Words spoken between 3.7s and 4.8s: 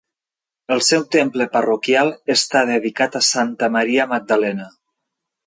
Maria Magdalena.